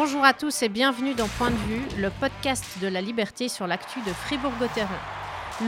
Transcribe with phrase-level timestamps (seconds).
[0.00, 3.66] Bonjour à tous et bienvenue dans Point de vue, le podcast de la liberté sur
[3.66, 4.86] l'actu de Fribourg-Gotteron.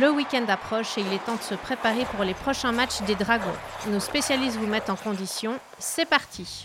[0.01, 3.17] Le week-end approche et il est temps de se préparer pour les prochains matchs des
[3.17, 3.59] Dragons.
[3.91, 5.55] Nos spécialistes vous mettent en condition.
[5.81, 6.65] C'est parti.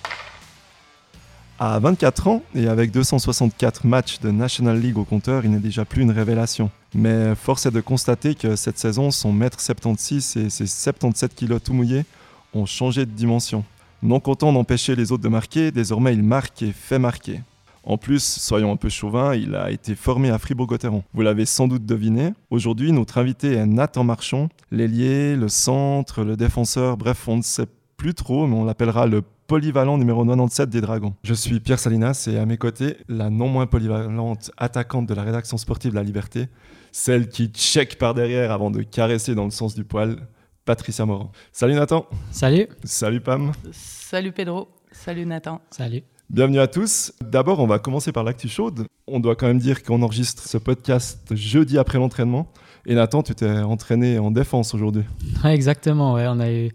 [1.57, 5.85] À 24 ans et avec 264 matchs de National League au compteur, il n'est déjà
[5.85, 6.69] plus une révélation.
[6.93, 11.63] Mais force est de constater que cette saison, son mètre 76 et ses 77 kilos
[11.63, 12.05] tout mouillés
[12.53, 13.65] ont changé de dimension.
[14.03, 17.41] Non content d'empêcher les autres de marquer, désormais il marque et fait marquer.
[17.87, 21.03] En plus, soyons un peu chauvins, il a été formé à Fribourg-Gotteron.
[21.13, 22.33] Vous l'avez sans doute deviné.
[22.49, 27.67] Aujourd'hui, notre invité est Nathan Marchand, l'ailier, le centre, le défenseur, bref, on ne sait
[27.95, 31.13] plus trop, mais on l'appellera le polyvalent numéro 97 des Dragons.
[31.23, 35.21] Je suis Pierre Salinas et à mes côtés, la non moins polyvalente attaquante de la
[35.21, 36.47] rédaction sportive La Liberté,
[36.91, 40.17] celle qui check par derrière avant de caresser dans le sens du poil,
[40.65, 41.31] Patricia Moran.
[41.51, 42.07] Salut Nathan.
[42.31, 42.67] Salut.
[42.83, 43.51] Salut Pam.
[43.71, 44.69] Salut Pedro.
[44.91, 45.61] Salut Nathan.
[45.69, 46.01] Salut.
[46.31, 47.13] Bienvenue à tous.
[47.21, 48.87] D'abord, on va commencer par l'actu chaude.
[49.05, 52.47] On doit quand même dire qu'on enregistre ce podcast jeudi après l'entraînement.
[52.87, 55.03] Et Nathan, tu t'es entraîné en défense aujourd'hui.
[55.45, 56.13] exactement.
[56.13, 56.71] On a eu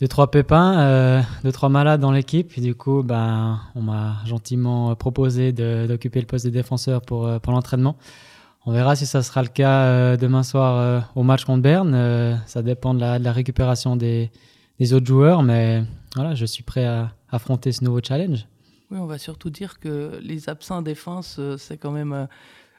[0.00, 2.60] deux, trois pépins, euh, deux, trois malades dans l'équipe.
[2.60, 7.54] Du coup, ben, on m'a gentiment proposé d'occuper le poste de défenseur pour, euh, pour
[7.54, 7.96] l'entraînement.
[8.66, 12.38] On verra si ça sera le cas euh, demain soir au match contre Berne.
[12.46, 14.30] ça dépend de la, de la récupération des,
[14.78, 15.82] des, autres joueurs, mais
[16.14, 18.46] voilà, je suis prêt à affronter ce nouveau challenge.
[18.92, 22.28] Oui, on va surtout dire que les absents en défense, c'est quand même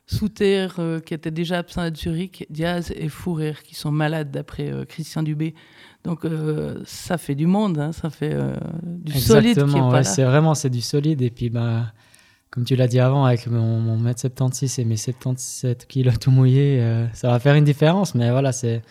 [0.06, 0.68] Souter,
[1.06, 5.56] qui était déjà absent à Zurich, Diaz et Fourer, qui sont malades d'après Christian Dubé.
[6.04, 9.58] Donc euh, ça fait du monde, hein, ça fait euh, du solide.
[9.58, 11.22] Exactement, c'est vraiment c'est du solide.
[11.22, 11.94] Et puis bah,
[12.50, 16.32] comme tu l'as dit avant, avec mon, mon mètre 76 et mes 77 kilos tout
[16.32, 18.16] mouillés, euh, ça va faire une différence.
[18.16, 18.82] Mais voilà, c'est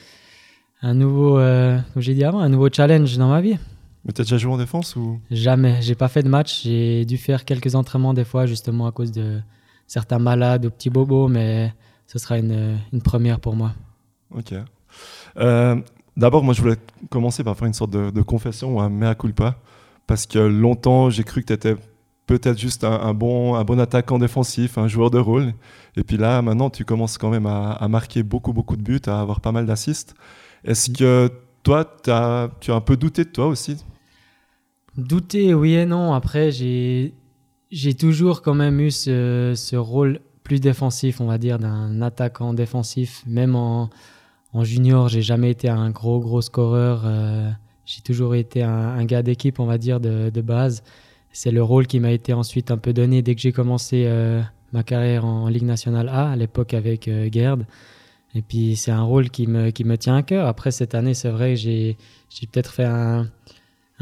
[0.80, 3.56] un nouveau, comme j'ai dit avant, un nouveau challenge dans ma vie.
[4.04, 5.20] Mais tu as déjà joué en défense ou?
[5.30, 6.64] Jamais, j'ai pas fait de match.
[6.64, 9.40] J'ai dû faire quelques entraînements des fois, justement à cause de
[9.86, 11.72] certains malades ou petits bobos, mais
[12.06, 13.72] ce sera une, une première pour moi.
[14.34, 14.54] Ok.
[15.36, 15.76] Euh,
[16.16, 16.76] D'abord, moi, je voulais
[17.10, 19.56] commencer par faire une sorte de, confession ou un mea culpa,
[20.06, 21.76] parce que longtemps, j'ai cru que tu étais
[22.26, 25.54] peut-être juste un, bon, un bon attaquant défensif, un joueur de rôle.
[25.96, 29.20] Et puis là, maintenant, tu commences quand même à, marquer beaucoup, beaucoup de buts, à
[29.20, 30.14] avoir pas mal d'assists.
[30.64, 31.30] Est-ce que
[31.62, 33.82] toi, as, tu as un peu douté de toi aussi?
[34.96, 36.12] Douté, oui et non.
[36.12, 42.02] Après, j'ai toujours quand même eu ce, ce rôle plus défensif, on va dire, d'un
[42.02, 43.90] attaquant défensif, même en
[44.52, 47.02] en junior, j'ai jamais été un gros, gros scoreur.
[47.04, 47.50] Euh,
[47.86, 50.82] j'ai toujours été un, gars d'équipe, on va dire, de, base.
[51.32, 54.42] C'est le rôle qui m'a été ensuite un peu donné dès que j'ai commencé euh,
[54.72, 57.64] ma carrière en Ligue nationale A, à l'époque avec euh, Gerd.
[58.34, 60.46] Et puis, c'est un rôle qui me, qui me tient à cœur.
[60.46, 61.96] Après, cette année, c'est vrai j'ai,
[62.28, 63.28] j'ai peut-être fait un,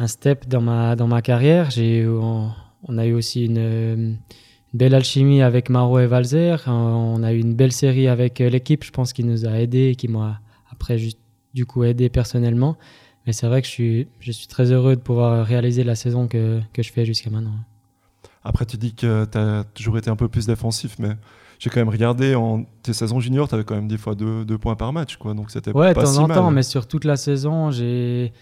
[0.01, 1.71] un, step dans ma, dans ma carrière.
[1.71, 2.51] J'ai, on,
[2.89, 4.19] on a eu aussi une
[4.73, 6.65] belle alchimie avec Maro et Valzer.
[6.67, 9.89] On a eu une belle série avec euh, l'équipe, je pense, qui nous a aidés
[9.89, 10.41] et qui m'a
[10.71, 11.19] après juste,
[11.55, 12.77] du coup aidé personnellement.
[13.27, 16.27] Mais c'est vrai que je suis, je suis très heureux de pouvoir réaliser la saison
[16.27, 17.55] que, que je fais jusqu'à maintenant.
[18.43, 21.11] Après, tu dis que tu as toujours été un peu plus défensif, mais
[21.59, 24.47] j'ai quand même regardé en tes saisons juniors, tu avais quand même des fois deux,
[24.47, 25.17] deux, points par match.
[25.17, 28.33] Quoi, donc c'était ouais, pas de temps en temps, mais sur toute la saison, j'ai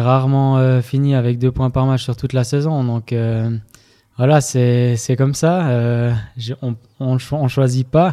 [0.00, 2.84] rarement euh, fini avec deux points par match sur toute la saison.
[2.84, 3.12] Donc
[4.20, 5.70] voilà, c'est comme ça.
[5.70, 6.12] Euh,
[6.60, 8.12] on ne choisit pas.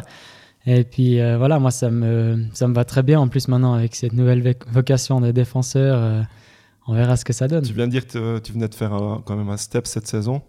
[0.64, 3.20] Et puis euh, voilà, moi, ça me, ça me va très bien.
[3.20, 6.22] En plus, maintenant, avec cette nouvelle vocation de défenseur, euh,
[6.86, 7.62] on verra ce que ça donne.
[7.62, 10.40] Tu viens de dire que tu venais de faire quand même un step cette saison.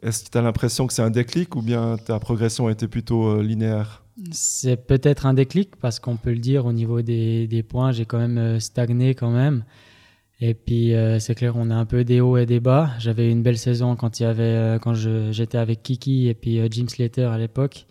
[0.00, 2.86] Est-ce que tu as l'impression que c'est un déclic ou bien ta progression a été
[2.86, 4.04] plutôt linéaire?
[4.30, 8.04] C'est peut-être un déclic parce qu'on peut le dire au niveau des, des points, j'ai
[8.04, 9.64] quand même stagné quand même.
[10.42, 12.90] Et puis euh, c'est clair, on a un peu des hauts et des bas.
[12.98, 16.68] J'avais une belle saison quand il avait, euh, quand j'étais avec Kiki et puis euh,
[16.70, 17.86] Jim Slater à l'époque.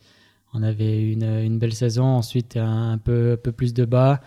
[0.54, 2.06] On avait une, une, belle saison.
[2.06, 4.20] Ensuite un, peu, un peu plus de bas.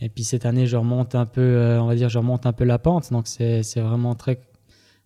[0.00, 2.64] Et puis cette année, je remonte un peu, on va dire, je remonte un peu
[2.64, 3.12] la pente.
[3.12, 4.40] Donc c'est vraiment très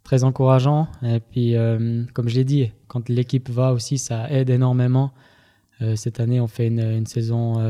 [0.03, 0.89] très encourageant.
[1.03, 1.55] Et puis
[2.15, 5.13] comme je l'ai dit, quand l'équipe va aussi, ça aide énormément.
[5.95, 7.61] cette année, on fait une, une saison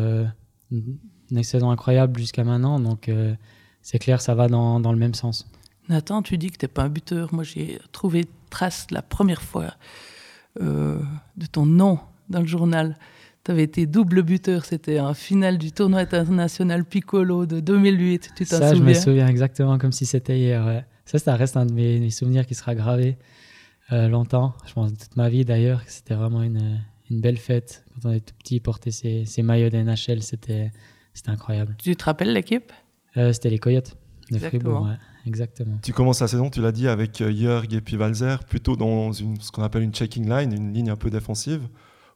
[0.71, 2.79] une saison incroyable jusqu'à maintenant.
[2.79, 3.11] Donc
[3.83, 5.47] c'est clair, ça va dans, dans, le même sens.
[5.89, 7.35] Nathan, tu dis que tu n'es pas un buteur.
[7.35, 9.75] Moi, j'ai trouvé trace la première fois
[10.61, 11.01] euh,
[11.37, 11.99] de ton nom
[12.29, 12.97] dans le journal.
[13.45, 18.31] Tu avais été double buteur, c'était un final du tournoi international Piccolo de 2008.
[18.37, 19.27] Tu t'en souviens Ça, je me souviens?
[19.27, 20.85] exactement comme si c'était hier.
[21.05, 23.19] Ça, ça reste un de mes, souvenirs qui sera gravé
[23.91, 24.55] euh, longtemps.
[24.67, 25.83] Je pense toute ma vie d'ailleurs.
[25.89, 26.81] C'était vraiment une,
[27.11, 27.85] une, belle fête.
[28.01, 30.71] Quand on était tout petit, porter ces, ces maillots d'NHL, c'était
[31.27, 31.77] incroyable.
[31.79, 32.73] Tu te rappelles l'équipe?
[33.17, 33.97] Euh, c'était les Coyotes
[34.31, 34.89] de Fribourg.
[35.27, 35.79] exactement.
[35.83, 39.13] Tu commences la saison, tu l'as dit, avec euh, Jörg et puis Valzer, plutôt dans
[39.13, 41.63] une, ce qu'on appelle une checking line, une ligne un peu défensive.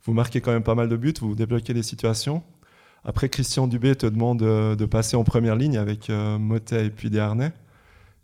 [0.05, 2.43] Vous marquez quand même pas mal de buts, vous débloquez des situations.
[3.05, 6.91] Après, Christian Dubé te demande euh, de passer en première ligne avec euh, Motet et
[6.91, 7.53] puis Desharnais.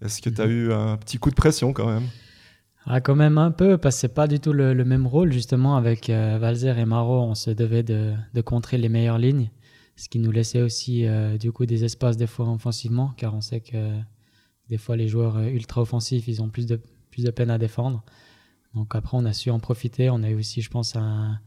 [0.00, 0.50] Est-ce que tu as Mhm.
[0.52, 2.04] eu un petit coup de pression quand même?
[2.86, 5.32] Ah, quand même un peu, parce que c'est pas du tout le, le même rôle.
[5.32, 9.50] Justement, avec euh, Valzer et Maro, on se devait de, de contrer les meilleures lignes,
[9.97, 13.41] ce qui nous laissait aussi euh, du coup des espaces des fois offensivement, car on
[13.41, 13.93] sait que
[14.69, 16.81] des fois les joueurs euh, ultra offensifs, ils ont plus de,
[17.11, 18.03] plus de peine à défendre.
[18.75, 20.09] Donc après, on a su en profiter.
[20.09, 21.39] On a eu aussi, je pense, un,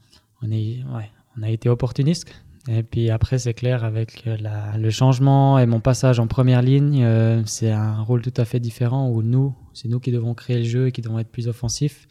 [0.44, 2.28] on, est, ouais, on a été opportuniste.
[2.68, 6.62] Et puis après, c'est clair, avec euh, la- le changement et mon passage en première
[6.62, 10.34] ligne, euh, c'est un rôle tout à fait différent où nous, c'est nous qui devons
[10.36, 12.08] créer le jeu et qui devons être plus offensifs.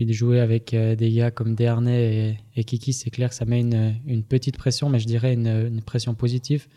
[0.00, 3.34] Puis de jouer avec euh, des gars comme Desharnais et, et Kiki, c'est clair que
[3.34, 6.68] ça met une, une petite pression, mais je dirais une, une pression positive.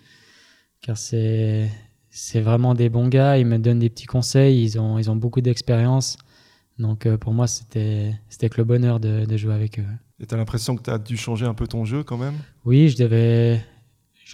[0.82, 1.70] Car c'est
[2.10, 5.16] c'est vraiment des bons gars, ils me donnent des petits conseils, ils ont, ils ont
[5.16, 6.18] beaucoup d'expérience.
[6.80, 8.12] Donc euh, pour moi, c'était
[8.42, 9.86] que le bonheur de, de jouer avec eux.
[10.20, 12.36] Et tu as l'impression que tu as dû changer un peu ton jeu quand même?
[12.66, 13.64] Oui, je devais,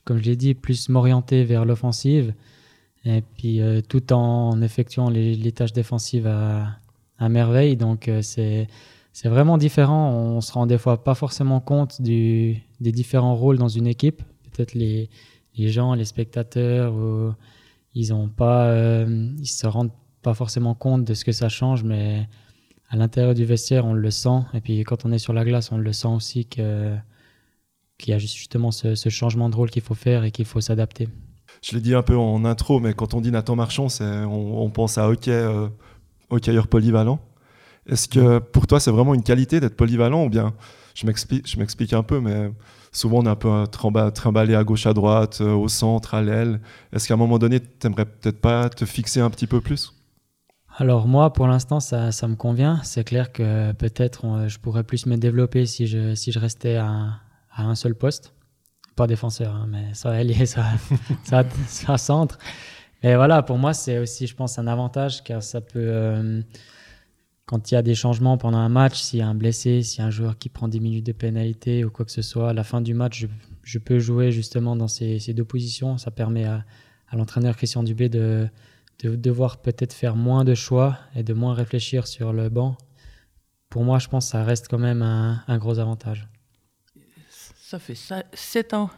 [0.03, 2.33] comme je l'ai dit, plus m'orienter vers l'offensive.
[3.05, 6.79] Et puis euh, tout en effectuant les, les tâches défensives à,
[7.27, 7.75] merveille.
[7.75, 8.67] Donc euh, c'est
[9.11, 10.11] c'est vraiment différent.
[10.11, 14.21] On se rend des fois pas forcément compte des différents rôles dans une équipe.
[14.53, 15.09] Peut-être les,
[15.55, 16.93] les gens, les spectateurs,
[17.95, 21.83] ils ont pas, euh, ils se rendent pas forcément compte de ce que ça change,
[21.83, 22.27] mais
[22.89, 24.41] à l'intérieur du vestiaire, on le sent.
[24.53, 26.95] Et puis quand on est sur la glace, on le sent aussi que
[27.97, 31.09] qu'il y a justement ce, changement de rôle qu'il faut faire et qu'il faut s'adapter.
[31.61, 34.69] Je l'ai dit un peu en intro, mais quand on dit Nathan Marchand, on, on
[34.69, 35.67] pense à hockey, euh,
[36.29, 37.19] hockeyeur polyvalent.
[37.87, 40.53] Est-ce que pour toi, c'est vraiment une qualité d'être polyvalent ou bien,
[40.93, 42.51] je m'explique, je m'explique un peu, mais
[42.91, 46.21] souvent on est un peu euh, trimballé à gauche, à droite, euh, au centre, à
[46.21, 46.59] l'aile.
[46.93, 49.93] Est-ce qu'à un moment donné, tu n'aimerais peut-être pas te fixer un petit peu plus?
[50.77, 52.79] Alors moi, pour l'instant, ça, ça me convient.
[52.83, 57.19] C'est clair que peut-être je pourrais plus me développer si je, si je restais à,
[57.51, 58.33] à un seul poste.
[58.95, 60.65] Pas défenseur, hein, mais ça allié, ça,
[61.23, 62.37] ça, ça centre.
[63.01, 66.41] Et voilà, pour moi, c'est aussi, je pense, un avantage car ça peut, euh,
[67.45, 70.01] quand il y a des changements pendant un match, s'il y a un blessé, s'il
[70.01, 72.49] y a un joueur qui prend 10 minutes de pénalité ou quoi que ce soit,
[72.49, 73.25] à la fin du match,
[73.63, 75.97] je, peux jouer justement dans ces, deux positions.
[75.97, 76.65] Ça permet à,
[77.13, 78.49] l'entraîneur Christian Dubé de,
[79.03, 82.77] de devoir peut-être faire moins de choix et de moins réfléchir sur le banc.
[83.69, 86.27] Pour moi, je pense ça reste quand même un, gros avantage.
[87.59, 88.89] Ça fait ça, 7 ans,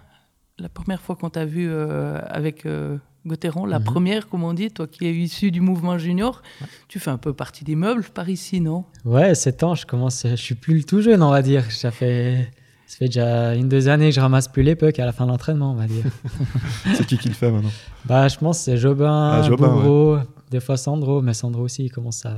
[0.57, 3.85] la première fois qu'on t'a vu euh, avec euh, Gauthieron, la Mhm.
[3.85, 6.41] première, comme on dit, toi qui es issu du mouvement junior,
[6.87, 8.85] tu fais un peu partie des meubles par ici, non?
[9.05, 11.71] Ouais, 7 ans, je commence, je suis plus le tout jeune, on va dire.
[11.71, 12.49] Ça fait,
[12.87, 15.25] ça fait déjà une deux années que je ramasse plus les pucks à la fin
[15.25, 16.03] de l'entraînement, on va dire.
[16.95, 17.69] C'est qui qui le fait maintenant?
[18.05, 21.91] Bah, je pense que c'est Jobin, Ah, Jobin, des fois Sandro, mais Sandro aussi, il
[21.91, 22.35] commence à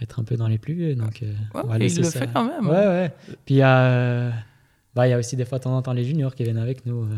[0.00, 2.20] être un peu dans les plus vieux, donc euh, Ouais, on va il le ça.
[2.20, 2.66] fait quand même.
[2.68, 3.12] Ouais, ouais.
[3.46, 4.30] Puis il y a, euh,
[4.94, 6.58] bah, il y a aussi des fois de temps en temps les juniors qui viennent
[6.58, 7.04] avec nous.
[7.04, 7.16] euh.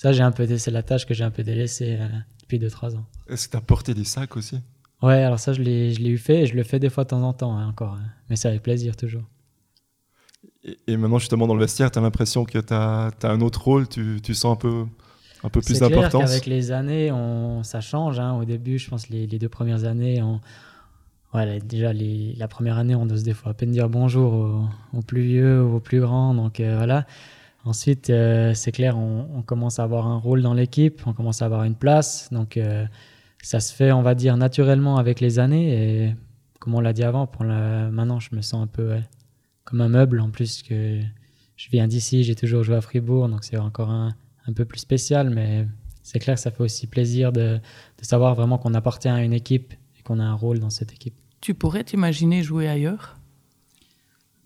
[0.00, 2.06] Ça, j'ai un peu, c'est la tâche que j'ai un peu délaissée euh,
[2.42, 3.06] depuis 2-3 ans.
[3.28, 4.60] Est-ce que tu as porté des sacs aussi?
[5.02, 7.04] Ouais, alors ça, je l'ai, je l'ai eu fait et je le fais des fois
[7.04, 7.94] de temps en temps hein, encore.
[7.94, 8.02] hein.
[8.28, 9.24] Mais c'est avec plaisir toujours.
[10.64, 13.62] et, et maintenant, justement, dans le vestiaire, tu as l'impression que tu as, un autre
[13.62, 14.84] rôle, tu, tu sens un peu,
[15.42, 16.24] un peu plus d'importance?
[16.30, 18.18] qu'avec les années, on, ça change.
[18.18, 18.32] hein.
[18.34, 20.40] Au début, je pense les, les deux premières années, on,
[21.34, 24.64] ouais, déjà les- la première année, on ose des fois à peine dire bonjour aux,
[24.98, 26.34] aux plus vieux ou aux plus grands.
[26.34, 27.06] Donc euh, voilà.
[27.64, 31.46] Ensuite, euh, c'est clair, on, commence à avoir un rôle dans l'équipe, on commence à
[31.46, 32.28] avoir une place.
[32.30, 32.84] Donc euh,
[33.42, 35.72] ça se fait, on va dire, naturellement avec les années.
[36.08, 36.14] Et
[36.60, 38.96] comme on l'a dit avant, maintenant, je me sens un peu
[39.64, 40.20] comme un meuble.
[40.20, 41.00] En plus que
[41.56, 44.14] je viens d'ici, j'ai toujours joué à Fribourg, donc c'est encore un,
[44.54, 45.30] peu plus spécial.
[45.30, 45.66] Mais
[46.02, 47.58] c'est clair ça fait aussi plaisir de,
[47.98, 50.92] de savoir vraiment qu'on appartient à une équipe et qu'on a un rôle dans cette
[50.92, 51.14] équipe.
[51.40, 53.16] Tu pourrais t'imaginer jouer ailleurs?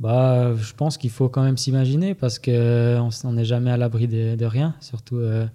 [0.01, 4.07] Bah, je pense qu'il faut quand même s'imaginer parce qu'on on n'est jamais à l'abri
[4.07, 5.47] de, de rien, surtout, euh,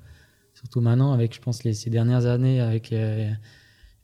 [0.53, 3.31] surtout maintenant avec, je pense, les, ces dernières années, avec euh,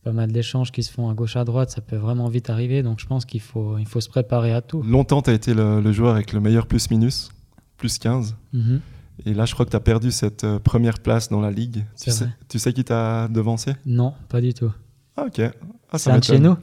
[0.03, 2.84] pas mal d'échanges qui se font à gauche à droite, ça peut vraiment vite arriver.
[2.84, 4.81] Donc je pense qu'il faut, il faut se préparer à tout.
[4.84, 7.29] Longtemps, tu as été le, le joueur avec le meilleur plus-minus,
[7.75, 8.36] plus 15.
[8.53, 8.79] Mhm.
[9.25, 11.84] Et là, je crois que tu as perdu cette euh, première place dans la ligue.
[12.01, 12.34] Tu sais, vrai.
[12.48, 13.74] tu sais qui t'a devancé?
[13.86, 14.72] Non, pas du tout.
[15.17, 15.41] Ah, ok.
[15.41, 15.51] Ah,
[15.91, 16.55] C'est ça un de chez nous?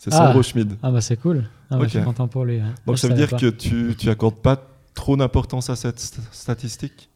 [0.00, 0.16] C'est Ah.
[0.26, 0.76] Sandro Schmid.
[0.82, 1.48] Ah bah c'est cool.
[1.70, 1.84] Ah, Ok.
[1.84, 2.56] Je suis content pour lui.
[2.56, 2.62] ouais.
[2.62, 3.36] Moi, Donc ça veut dire pas.
[3.38, 4.60] que tu, tu accordes pas
[4.94, 7.08] trop d'importance à cette st- statistique?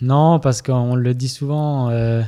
[0.00, 2.22] Non, parce qu'on le dit souvent, euh,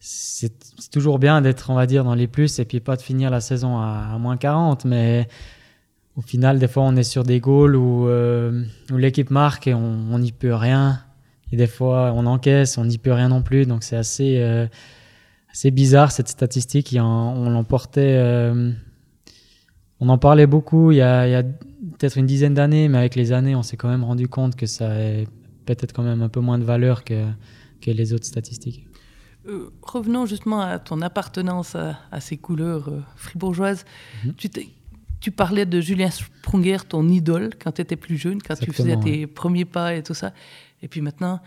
[0.00, 0.52] c'est
[0.90, 3.40] toujours bien d'être, on va dire, dans les plus et puis pas de finir la
[3.40, 4.84] saison à, à moins 40.
[4.84, 5.28] Mais
[6.16, 9.74] au final, des fois, on est sur des goals où, euh, où l'équipe marque et
[9.74, 11.00] on n'y peut rien.
[11.52, 13.64] Et des fois, on encaisse, on n'y peut rien non plus.
[13.66, 14.66] Donc c'est assez, euh,
[15.52, 16.94] c'est bizarre cette statistique.
[17.00, 18.16] on l'emportait.
[18.18, 18.72] Euh,
[20.00, 23.54] on en parlait beaucoup il y a, peut-être une dizaine d'années, mais avec les années,
[23.54, 25.24] on s'est quand même rendu compte que ça a
[25.66, 27.26] peut-être quand même un peu moins de valeur que,
[27.80, 28.86] que les autres statistiques.
[29.46, 33.84] Euh, revenons justement à ton appartenance à, ces couleurs euh, fribourgeoises.
[34.24, 34.34] Mhm.
[34.34, 34.50] tu,
[35.20, 38.96] tu, parlais de Julien Sprunger, ton idole, quand tu étais plus jeune, quand tu faisais
[38.96, 40.32] tes premiers pas et tout ça.
[40.82, 41.40] Et puis maintenant,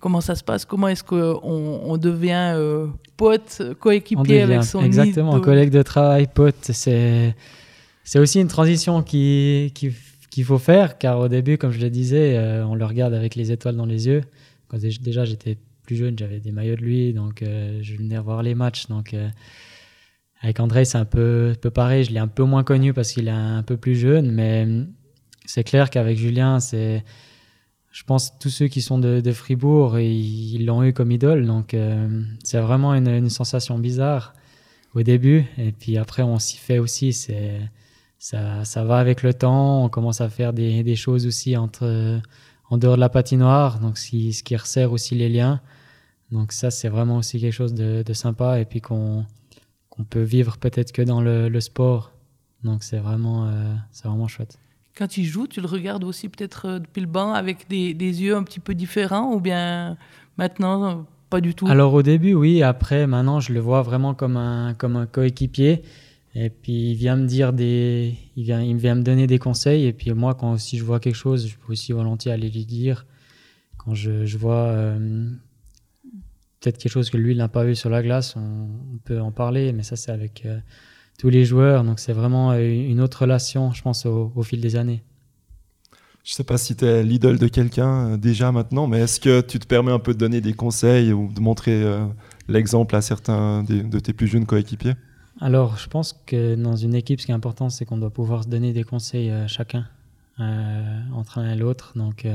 [0.00, 0.64] Comment ça se passe?
[0.64, 6.56] Comment est-ce qu'on on devient euh, pote, coéquipier avec son Exactement, collègue de travail, pote.
[6.60, 7.34] C'est,
[8.04, 12.36] c'est aussi une transition qui, qu'il faut faire, car au début, comme je le disais,
[12.36, 14.22] euh, on le regarde avec les étoiles dans les yeux.
[14.68, 18.42] Quand déjà j'étais plus jeune, j'avais des maillots de lui, donc euh, je venais voir
[18.42, 18.88] les matchs.
[18.88, 19.14] Donc
[20.42, 22.04] avec André, c'est un peu, peu pareil.
[22.04, 24.66] Je l'ai un peu moins connu parce qu'il est un peu plus jeune, mais
[25.46, 27.04] c'est clair qu'avec Julien, c'est
[27.96, 31.46] je pense tous ceux qui sont de, Fribourg, ils l'ont eu comme idole.
[31.46, 34.34] Donc, euh, c'est vraiment une, sensation bizarre
[34.94, 35.46] au début.
[35.56, 37.14] Et puis après, on s'y fait aussi.
[37.14, 37.58] C'est,
[38.18, 39.82] ça, ça va avec le temps.
[39.82, 42.20] On commence à faire des, choses aussi entre,
[42.68, 43.80] en dehors de la patinoire.
[43.80, 45.62] Donc, ce qui resserre aussi les liens.
[46.30, 48.60] Donc, ça, c'est vraiment aussi quelque chose de, sympa.
[48.60, 49.24] Et puis qu'on,
[50.10, 52.12] peut vivre peut-être que dans le, le sport.
[52.62, 54.58] Donc, c'est vraiment, euh, c'est vraiment chouette
[54.96, 58.34] quand il joue, tu le regardes aussi peut-être euh, depuis le banc avec des, yeux
[58.34, 59.96] un petit peu différents ou bien
[60.38, 60.94] maintenant, euh,
[61.28, 61.66] pas du tout?
[61.66, 62.62] Alors au début, oui.
[62.62, 65.82] Après, maintenant, je le vois vraiment comme un, comme un coéquipier.
[66.34, 68.14] Et puis, il vient me dire des...
[68.36, 69.86] Il vient, il vient me donner des conseils.
[69.86, 72.64] Et puis moi, quand si je vois quelque chose, je peux aussi volontiers aller lui
[72.64, 73.06] dire.
[73.78, 75.30] Quand je, je vois euh,
[76.60, 79.32] peut-être quelque chose que lui, il n'a pas vu sur la glace, on, peut en
[79.32, 79.72] parler.
[79.72, 80.46] Mais ça, c'est avec
[81.16, 81.84] tous les joueurs.
[81.84, 85.02] Donc c'est vraiment euh, une autre relation, je pense, au, fil des années.
[86.24, 89.40] Je sais pas si tu es l'idole de quelqu'un euh, déjà maintenant, mais est-ce que
[89.40, 92.04] tu te permets un peu de donner des conseils ou de montrer euh,
[92.48, 94.94] l'exemple à certains de tes plus jeunes coéquipiers?
[95.40, 98.44] Alors, je pense que dans une équipe, ce qui est important, c'est qu'on doit pouvoir
[98.44, 99.86] se donner des conseils à chacun,
[100.38, 101.92] entre un et l'autre.
[101.94, 102.26] Donc,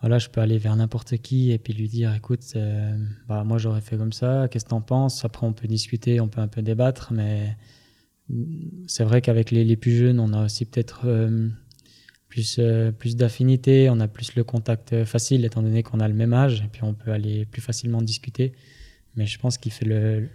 [0.00, 2.96] voilà, je peux aller vers n'importe qui et puis lui dire écoute, euh,
[3.28, 5.24] bah, moi j'aurais fait comme ça, qu'est-ce que tu en penses?
[5.24, 7.56] Après, on peut discuter, on peut un peu débattre, mais
[8.86, 11.48] c'est vrai qu'avec les, les, plus jeunes, on a aussi peut-être euh,
[12.28, 16.14] plus, euh, plus d'affinité, on a plus le contact facile étant donné qu'on a le
[16.14, 18.52] même âge et puis on peut aller plus facilement discuter.
[19.16, 20.28] Mais je pense qu'il fait le,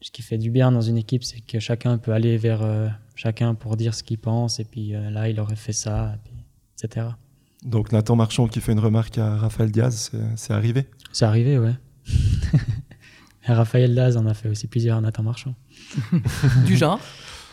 [0.00, 2.62] ce qui fait du bien dans une équipe, c'est que chacun peut aller vers
[3.16, 6.16] chacun pour dire ce qu'il pense et puis là, il aurait fait ça,
[6.78, 7.08] etc.
[7.64, 11.74] Donc Nathan Marchand qui fait une remarque à Raphaël Diaz, c'est arrivé C'est arrivé, ouais.
[13.46, 15.54] Raphaël Diaz en a fait aussi plusieurs à Nathan Marchand.
[16.66, 17.00] du genre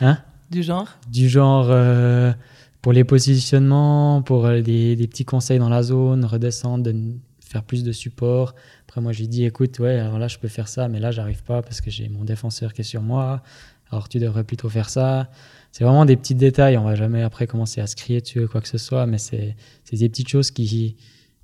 [0.01, 0.18] Hein?
[0.50, 0.88] Du genre?
[1.10, 2.34] Du genre euh,
[2.82, 6.96] pour les positionnements, pour euh, des, petits conseils dans la zone, redescendre, de
[7.39, 8.56] faire plus de support.
[8.91, 11.43] Après, moi, j'ai dit, écoute, ouais, alors là, je peux faire ça, mais là, j'arrive
[11.43, 13.41] pas parce que j'ai mon défenseur qui est sur moi.
[13.89, 15.29] Alors, tu devrais plutôt faire ça
[15.71, 16.77] c'est vraiment des petits détails.
[16.77, 19.17] On va jamais après commencer à se crier dessus ou quoi que ce soit, mais
[19.17, 19.55] c'est
[19.91, 20.95] des petites choses qui,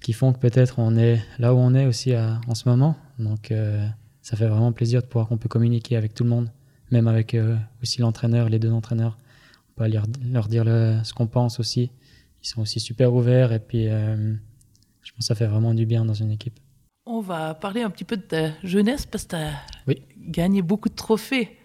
[0.01, 2.95] qui font que peut-être on est là où on est aussi en ce moment.
[3.19, 3.87] Donc, euh,
[4.21, 6.51] ça fait vraiment plaisir de pouvoir qu'on peut communiquer avec tout le monde,
[6.91, 9.17] même avec euh, aussi l'entraîneur, les deux entraîneurs.
[9.69, 9.99] On peut aller
[10.29, 11.91] leur dire ce qu'on pense aussi.
[12.43, 14.33] Ils sont aussi super ouverts et puis euh,
[15.01, 16.59] je pense que ça fait vraiment du bien dans une équipe.
[17.07, 19.95] On va parler un petit peu de ta jeunesse parce que tu as
[20.27, 21.57] gagné beaucoup de trophées.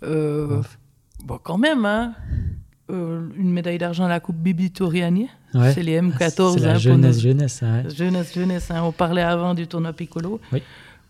[0.00, 2.14] Bon, quand même, hein.
[2.90, 5.28] Euh, une médaille d'argent à la Coupe Bibi Toriani.
[5.52, 6.54] C'est les M14.
[6.54, 7.62] C'est la hein, jeunesse, jeunesse.
[7.62, 8.68] Hein, jeunesse, jeunesse.
[8.70, 10.38] on parlait avant du tournoi Piccolo.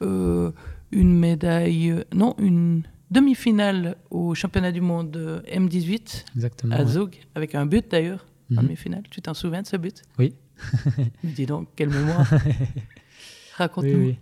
[0.03, 0.53] Euh,
[0.93, 7.67] une médaille, non, une demi-finale au championnat du monde M18 Exactement, à Zug, avec un
[7.67, 8.63] but d'ailleurs, en mhm.
[8.63, 9.03] demi-finale.
[9.11, 10.03] Tu t'en souviens de ce but?
[10.19, 10.35] Oui.
[11.25, 12.33] Dis donc, quelle mémoire.
[13.57, 13.99] Raconte-nous.
[13.99, 14.19] Oui,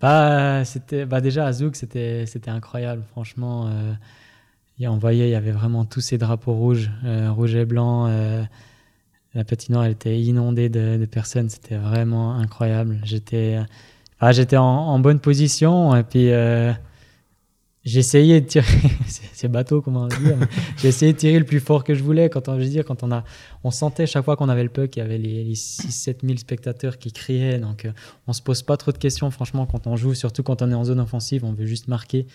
[0.00, 3.66] bah, c'était, bah, déjà à Zug, c'était, c'était incroyable, franchement.
[3.66, 3.92] Euh,
[4.78, 8.06] et on voyait, il y avait vraiment tous ces drapeaux rouges, euh, rouge et blanc.
[8.08, 8.42] Euh,
[9.34, 11.48] la patinoire, elle était inondée de, personnes.
[11.48, 13.00] C'était vraiment incroyable.
[13.04, 13.58] J'étais,
[14.20, 16.30] ah, j'étais en, bonne position et puis
[17.86, 18.66] euh, j'essayais de tirer.
[19.32, 20.36] c'est bateau, comment dire.
[20.78, 22.28] j'essayais de tirer le plus fort que je voulais.
[22.28, 23.24] Quand on, je dire, quand on a,
[23.64, 26.38] on sentait chaque fois qu'on avait le puck, il y avait les, les 6-7 000
[26.38, 27.58] spectateurs qui criaient.
[27.58, 27.88] Donc,
[28.26, 30.74] on se pose pas trop de questions, franchement, quand on joue, surtout quand on est
[30.74, 32.26] en zone offensive, on veut juste marquer.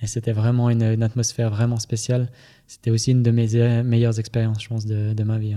[0.00, 2.30] Et c'était vraiment une, atmosphère vraiment spéciale.
[2.66, 5.56] C'était aussi une de mes meilleures expériences, je pense, de, ma vie.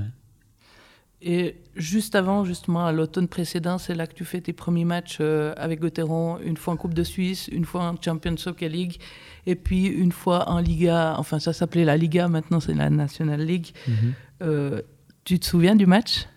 [1.23, 5.19] Et juste avant, justement, à l'automne précédent, c'est là que tu fais tes premiers matchs
[5.21, 8.97] euh, avec Gauthieron, une fois en Coupe de Suisse, une fois en Champions Hockey League,
[9.45, 13.39] et puis une fois en Liga, enfin ça s'appelait la Liga, maintenant c'est la National
[13.41, 13.67] League.
[13.87, 14.13] Mhm.
[14.41, 14.81] Euh,
[15.23, 16.27] tu te souviens du match?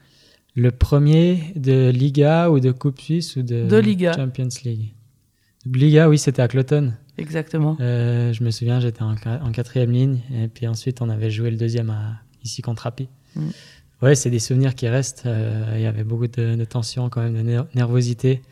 [0.55, 4.13] Le premier de Liga ou de Coupe Suisse ou de, de Liga.
[4.13, 4.93] Champions League
[5.67, 6.93] Liga, oui, c'était à Cloton.
[7.17, 7.77] Exactement.
[7.81, 10.21] Euh, je me souviens, j'étais en, en, quatrième ligne.
[10.35, 13.09] Et puis ensuite, on avait joué le deuxième à, ici contre Rapi.
[13.35, 13.49] Mm.
[14.03, 15.25] Ouais, c'est des souvenirs qui restent.
[15.27, 18.43] Euh, il y avait beaucoup de, de, tension, quand même, de nervosité.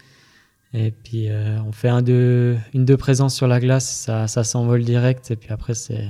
[0.73, 4.45] Et puis, euh, on fait un deux, une deux présence sur la glace, ça, ça
[4.45, 5.31] s'envole direct.
[5.31, 6.09] Et puis après, c'est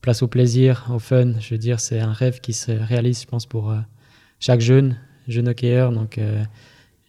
[0.00, 1.38] place au plaisir, au fun.
[1.40, 3.74] Je veux dire, c'est un rêve qui se réalise, je pense, pour
[4.40, 5.92] chaque jeune, jeune hockeyeur.
[5.92, 6.18] Donc,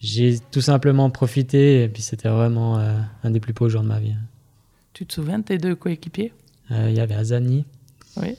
[0.00, 1.84] j'ai tout simplement profité.
[1.84, 4.14] Et puis, c'était vraiment un des plus beaux jours de ma vie.
[4.96, 6.32] Tu te souviens de tes deux coéquipiers?
[6.70, 7.66] Euh, Il y avait Azani.
[8.16, 8.34] Oui.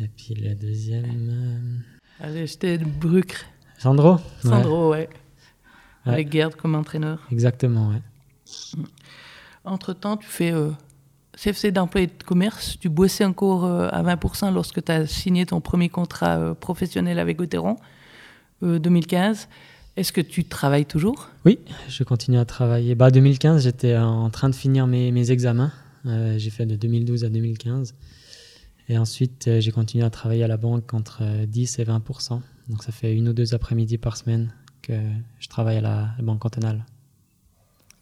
[0.00, 1.84] Et puis le deuxième.
[2.20, 3.44] Euh, Allez, c'était Brucre.
[3.78, 4.18] Sandro?
[4.42, 5.08] Sandro, ouais.
[6.04, 7.26] Avec Gerd comme entraîneur.
[7.30, 8.02] Exactement, ouais.
[8.76, 8.84] Mm.
[9.64, 10.70] Entre-temps, tu fais euh,
[11.36, 12.78] CFC d'employé de commerce.
[12.80, 17.36] Tu bossais encore euh, à 20% lorsque tu as signé ton premier contrat professionnel avec
[17.36, 17.76] Gauthieron,
[18.62, 19.48] 2015.
[19.96, 21.28] Est-ce que tu travailles toujours?
[21.44, 21.58] Oui,
[21.88, 22.94] je continue à travailler.
[22.94, 25.72] Bah, 2015, j'étais en train de finir mes, mes examens.
[26.06, 27.94] Euh, j'ai fait de 2012 à 2015.
[28.90, 32.40] Et ensuite, euh, j'ai continué à travailler à la banque entre 10 euh, et 20%
[32.68, 34.92] Donc, ça fait une ou deux après-midi par semaine que
[35.38, 36.84] je travaille à la, banque cantonale.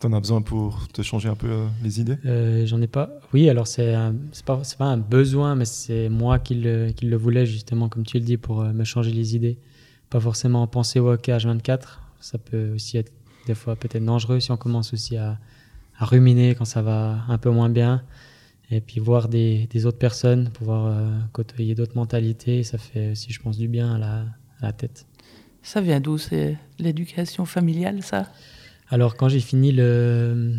[0.00, 2.16] T'en as besoin pour te changer un peu les idées?
[2.66, 3.11] J'en ai pas.
[3.33, 3.95] Oui, alors c'est
[4.47, 8.18] pas, pas un besoin, mais c'est moi qui le, qui le voulais justement, comme tu
[8.18, 9.59] le dis, pour me changer les idées
[10.11, 11.99] pas forcément penser au hockey H24.
[12.21, 13.12] Ça peut aussi être
[13.47, 15.38] des fois peut-être dangereux si on commence aussi à,
[16.00, 18.02] ruminer quand ça va un peu moins bien.
[18.71, 23.41] Et puis voir des, autres personnes, pouvoir euh, côtoyer d'autres mentalités, ça fait aussi, je
[23.41, 24.25] pense, du bien à la,
[24.61, 25.07] la tête.
[25.63, 28.31] Ça vient d'où C'est l'éducation familiale, ça?
[28.91, 30.55] Alors, quand j'ai fini le,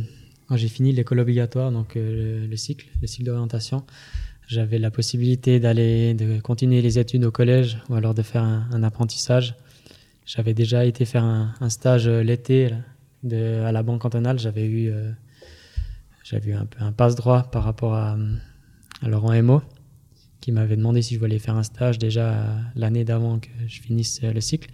[0.48, 3.84] quand j'ai fini l'école obligatoire, donc euh, le, cycle, le cycle d'orientation,
[4.48, 8.84] j'avais la possibilité d'aller, de continuer les études au collège ou alors de faire un,
[8.84, 9.56] apprentissage.
[10.25, 12.72] J'avais déjà été faire un, stage euh, l'été
[13.32, 14.39] à la banque cantonale.
[14.39, 14.91] J'avais eu,
[16.30, 18.18] j'avais eu un peu un passe-droit par rapport à,
[19.02, 19.62] Laurent Emo,
[20.42, 24.20] qui m'avait demandé si je voulais faire un stage déjà l'année d'avant que je finisse
[24.24, 24.70] euh, le cycle.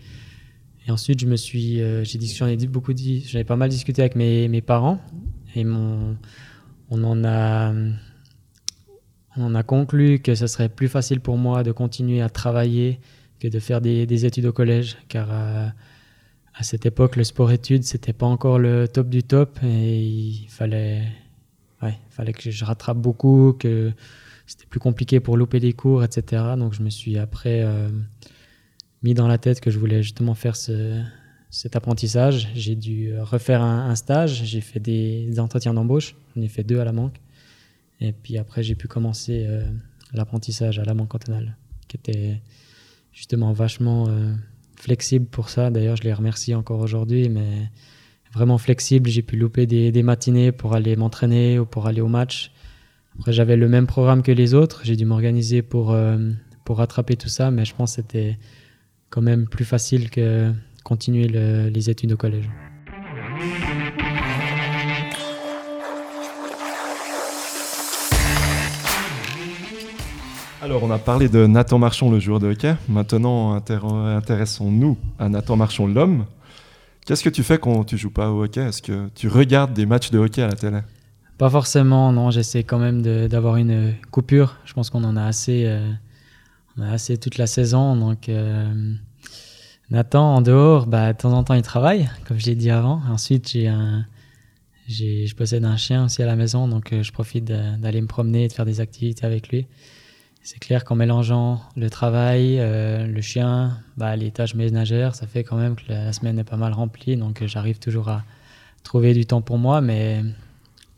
[0.87, 4.03] Et ensuite, je me suis, j'ai dit, j'en ai beaucoup dit, j'avais pas mal discuté
[4.03, 4.99] avec mes, mes parents
[5.55, 6.15] et mon,
[6.89, 7.73] on en a,
[9.37, 12.99] on a conclu que ce serait plus facile pour moi de continuer à travailler
[13.39, 15.67] que de faire des, études au collège, car euh,
[16.53, 21.03] à cette époque, le sport-études, c'était pas encore le top du top et il fallait,
[21.85, 23.91] ouais, fallait que je rattrape beaucoup, que
[24.47, 26.43] c'était plus compliqué pour louper des cours, etc.
[26.57, 27.89] Donc je me suis après euh,
[29.03, 32.49] mis dans la tête que je voulais justement faire cet apprentissage.
[32.53, 36.85] J'ai dû refaire un, stage, j'ai fait des, entretiens d'embauche, j'en ai fait deux à
[36.85, 37.19] la banque.
[38.01, 39.63] Et puis après, j'ai pu commencer euh,
[40.13, 41.55] l'apprentissage à la banque cantonale,
[41.87, 42.41] qui était
[43.13, 44.33] justement vachement euh,
[44.75, 45.69] flexible pour ça.
[45.69, 47.71] D'ailleurs, je les remercie encore aujourd'hui, mais
[48.35, 49.09] vraiment flexible.
[49.09, 52.51] J'ai pu louper des, matinées pour aller m'entraîner ou pour aller au match.
[53.17, 54.81] Après, j'avais le même programme que les autres.
[54.83, 56.17] J'ai dû m'organiser pour, euh,
[56.65, 58.37] pour rattraper tout ça, mais je pense que c'était
[59.09, 60.51] quand même plus facile que
[60.83, 62.49] continuer les études au collège.
[70.61, 72.75] Alors, on a parlé de Nathan Marchand, le joueur de hockey.
[72.89, 76.25] Maintenant, intéressons-nous à Nathan Marchand, l'homme.
[77.05, 78.61] Qu'est-ce que tu fais quand tu joues pas au hockey?
[78.61, 80.79] Est-ce que tu regardes des matchs de hockey à la télé?
[81.37, 82.31] Pas forcément, non.
[82.31, 84.57] J'essaie quand même d'avoir une coupure.
[84.65, 85.91] Je pense qu'on en a assez, euh,
[86.77, 87.95] on a assez toute la saison.
[87.95, 88.93] Donc, euh,
[89.91, 93.01] Nathan, en dehors, bah, de temps en temps, il travaille, comme je l'ai dit avant.
[93.07, 94.07] Ensuite, j'ai un,
[94.87, 98.45] je possède un chien aussi à la maison, donc euh, je profite d'aller me promener
[98.45, 99.67] et de faire des activités avec lui.
[100.47, 105.43] C'est clair qu'en mélangeant le travail, euh, le chien, bah, les tâches ménagères, ça fait
[105.43, 107.17] quand même que la semaine est pas mal remplie.
[107.17, 108.23] Donc euh, j'arrive toujours à
[108.83, 109.81] trouver du temps pour moi.
[109.81, 110.21] Mais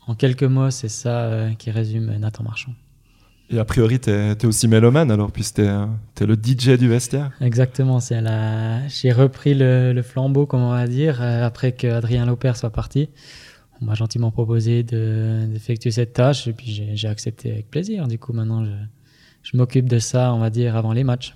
[0.06, 2.74] en quelques mots, c'est ça euh, qui résume Nathan Marchand.
[3.48, 7.30] Et a priori, tu es, aussi mélomane alors, puisque tu es, le DJ du vestiaire
[7.40, 8.00] Exactement.
[8.10, 8.86] La...
[8.88, 13.08] J'ai repris le, flambeau, comme on va dire, après que Adrien Lauper soit parti.
[13.80, 18.08] On m'a gentiment proposé d'effectuer cette tâche et puis j'ai accepté avec plaisir.
[18.08, 18.72] Du coup, maintenant, je
[19.50, 21.34] je m'occupe de ça, on va dire, avant les matchs.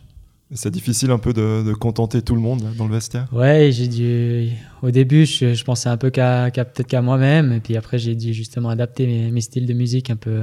[0.54, 3.26] C'est difficile un peu de, contenter tout le monde dans le vestiaire?
[3.32, 4.50] Ouais, j'ai dû.
[4.82, 8.34] Au début, je, pensais un peu qu'à peut-être qu'à moi-même, et puis après, j'ai dû
[8.34, 10.42] justement adapter mes, styles de musique un peu,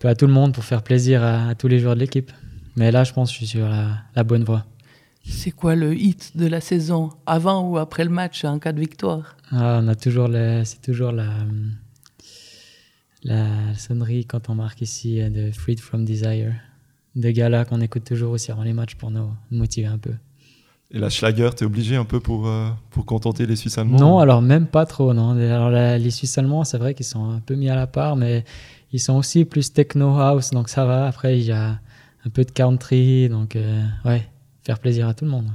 [0.00, 2.32] peu à tout le monde pour faire plaisir à, tous les joueurs de l'équipe.
[2.74, 4.66] Mais là, je pense que je suis sur la, bonne voie.
[5.24, 8.80] C'est quoi le hit de la saison, avant ou après le match, en cas de
[8.80, 9.36] victoire?
[9.52, 10.30] Ah, On a toujours,
[10.64, 11.28] c'est toujours la
[13.24, 16.54] la sonnerie quand on marque ici euh, de Freed from Desire.
[17.14, 20.12] De gars-là qu'on écoute toujours aussi avant les matchs pour nous motiver un peu.
[20.94, 23.98] Et la Schlager, tu es obligé un peu pour, euh, pour contenter les Suisses allemands
[23.98, 25.14] Non, alors même pas trop.
[25.14, 25.30] Non.
[25.30, 28.44] Alors, les Suisses allemands, c'est vrai qu'ils sont un peu mis à la part, mais
[28.92, 31.06] ils sont aussi plus techno house, donc ça va.
[31.06, 31.80] Après, il y a
[32.26, 34.28] un peu de country, donc euh, ouais,
[34.64, 35.50] faire plaisir à tout le monde.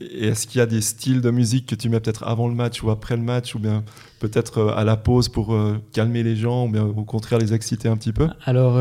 [0.00, 2.54] Et est-ce qu'il y a des styles de musique que tu mets peut-être avant le
[2.54, 3.84] match ou après le match, ou bien
[4.20, 5.54] peut-être euh, à la pause pour
[5.92, 8.28] calmer les gens, ou bien au contraire les exciter un petit peu?
[8.46, 8.78] Alors,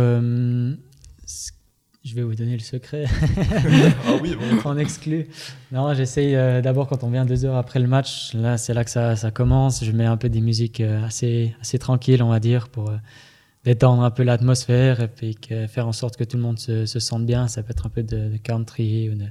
[2.04, 3.06] je vais vous donner le secret.
[4.08, 4.58] ah oui, bon.
[4.66, 5.28] On exclut.
[5.72, 8.34] Non, j'essaye euh, d'abord quand on vient deux heures après le match.
[8.34, 9.84] Là, c'est là que ça, ça, commence.
[9.84, 12.98] Je mets un peu des musiques euh, assez, assez tranquilles, on va dire, pour euh,
[13.66, 15.38] détendre un peu l'atmosphère et puis
[15.70, 17.48] faire en sorte que tout le monde se, se, sente bien.
[17.48, 19.26] Ça peut être un peu de, country ou de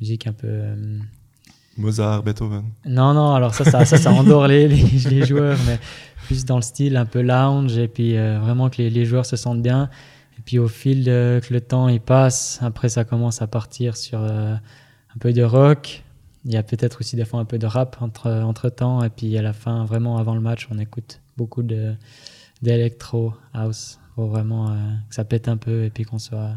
[0.00, 0.62] musique un peu.
[1.76, 2.64] Mozart, Beethoven.
[2.86, 5.78] Non, non, alors ça, ça, ça, ça endort les, les, les, joueurs, mais
[6.24, 9.36] plus dans le style un peu lounge et puis vraiment que les, les joueurs se
[9.36, 9.90] sentent bien.
[10.48, 14.22] Puis au fil de, que le temps il passe, après ça commence à partir sur
[14.22, 16.02] euh, un peu de rock.
[16.46, 19.04] Il y a peut-être aussi des fois un peu de rap entre, entre temps.
[19.04, 21.92] Et puis à la fin, vraiment avant le match, on écoute beaucoup de
[22.62, 24.74] d'électro house pour vraiment euh,
[25.10, 26.52] que ça pète un peu et puis qu'on soit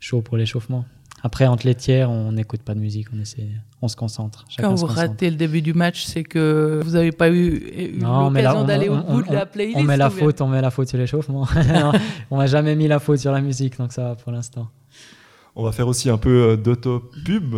[0.00, 0.84] chaud pour l'échauffement.
[1.22, 3.48] Après, entre les tiers, on n'écoute pas de musique, on essaie,
[3.82, 4.44] on se concentre.
[4.58, 8.88] Quand vous ratez le début du match, c'est que vous n'avez pas eu, l'occasion d'aller
[8.88, 9.78] au bout de la playlist.
[9.78, 11.46] On met la faute, on met la faute sur l'échauffement.
[12.30, 14.68] on n'a jamais mis la faute sur la musique, donc ça va pour l'instant.
[15.56, 17.56] On va faire aussi un peu euh, d'auto-pub,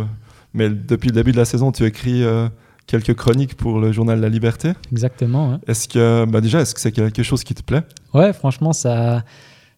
[0.53, 2.49] mais depuis le début de la saison, tu écris euh,
[2.85, 4.73] quelques chroniques pour le journal La Liberté.
[4.91, 5.59] Exactement.
[5.67, 7.83] Est-ce que, bah déjà, est-ce que c'est quelque chose qui te plaît?
[8.13, 9.23] Ouais, franchement, ça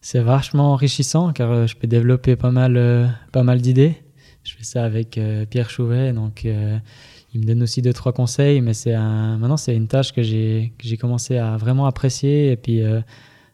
[0.05, 3.95] c'est vachement enrichissant car euh, je peux développer pas mal, euh, pas mal d'idées.
[4.43, 8.61] Je fais ça avec euh, Pierre Chouvet, donc il me donne aussi deux trois conseils,
[8.61, 12.83] mais c'est maintenant c'est une tâche que j'ai commencé à vraiment apprécier et puis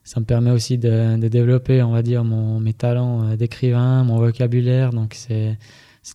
[0.04, 4.92] ça me permet aussi de, développer, on va dire, mon, mes talents d'écrivain, mon vocabulaire,
[4.92, 5.58] donc c'est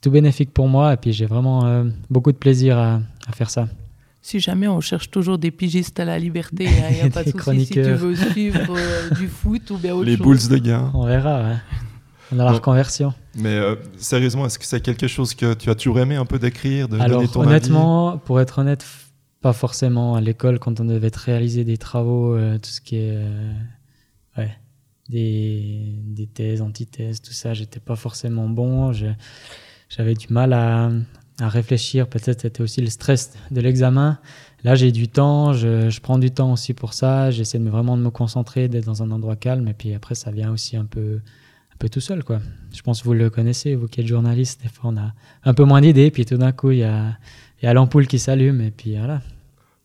[0.03, 3.01] tout bénéfique pour moi et puis j'ai vraiment beaucoup de plaisir à
[3.33, 3.68] faire ça
[4.26, 7.30] si jamais on cherche toujours des pigistes à la liberté, il n'y a, pas de
[7.30, 10.90] souci si tu veux suivre euh, du foot ou bien autre Les bulls de gain.
[10.94, 11.52] On verra,
[12.32, 13.14] On a la reconversion.
[13.36, 16.40] Mais euh, sérieusement, est-ce que c'est quelque chose que tu as toujours aimé un peu
[16.40, 18.84] d'écrire, de Alors, donner ton honnêtement, pour être honnête,
[19.42, 23.16] pas forcément à l'école quand on devait réaliser des travaux, euh, tout ce qui est
[24.36, 24.50] ouais,
[25.08, 28.90] des, des, thèses, antithèses, tout ça, j'étais pas forcément bon.
[29.88, 30.90] J'avais du mal à,
[31.40, 32.09] à réfléchir.
[32.09, 34.18] Peut-être c'était aussi le stress de l'examen.
[34.64, 37.31] Là, j'ai du temps, je, je, prends du temps aussi pour ça.
[37.31, 39.68] J'essaie de vraiment de me concentrer, d'être dans un endroit calme.
[39.68, 41.20] Et puis après, ça vient aussi un peu,
[41.72, 42.40] un peu tout seul, quoi.
[42.72, 44.62] Je pense que vous le connaissez, vous qui êtes journaliste.
[44.62, 45.12] Des fois, on a
[45.44, 46.11] un peu moins d'idées.
[46.11, 47.16] Puis tout d'un coup, il y a,
[47.62, 48.61] y a l'ampoule qui s'allume.
[48.61, 49.20] Et puis voilà.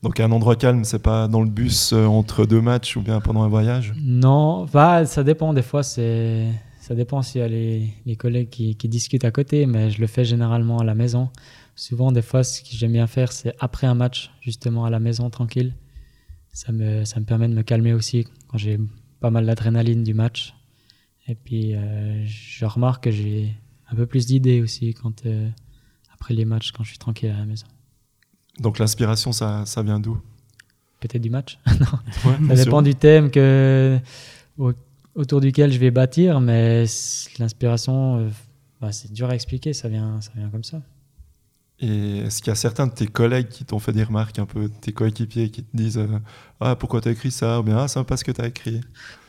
[0.02, 3.20] Donc un endroit calme, c'est pas dans le bus euh, entre deux matchs ou bien
[3.20, 3.94] pendant un voyage?
[4.02, 5.54] Non, bah, ça dépend.
[5.54, 6.48] Des fois, c'est
[6.92, 10.02] ça dépend s'il y a les, les collègues qui, qui, discutent à côté, mais je
[10.02, 11.30] le fais généralement à la maison.
[11.74, 15.00] Souvent, des fois, ce que j'aime bien faire, c'est après un match, justement à la
[15.00, 15.74] maison, tranquille.
[16.52, 18.78] Ça me, ça me permet de me calmer aussi quand j'ai
[19.22, 20.54] pas mal d'adrénaline du match.
[21.30, 23.56] Et puis, euh, je remarque que j'ai
[23.90, 25.50] un peu plus d'idées aussi quand, euh,
[26.14, 27.68] après les matchs, quand je suis tranquille à la maison.
[28.60, 30.20] Donc l'inspiration, ça, ça vient d'où?
[31.00, 31.58] Peut-être du match.
[31.80, 32.50] non.
[32.50, 33.98] ça dépend du thème que,
[35.16, 36.86] autour duquel je vais bâtir, mais
[37.40, 38.30] l'inspiration, euh,
[38.80, 40.82] bah, c'est dur à expliquer, ça vient, ça vient comme ça.
[41.84, 44.46] Et est-ce qu'il y a certains de tes collègues qui t'ont fait des remarques, un
[44.46, 46.20] peu tes coéquipiers, qui te disent euh,
[46.60, 47.60] Ah, pourquoi tu as écrit ça?
[47.60, 48.82] Ou bien Ah, c'est pas ce que tu as écrit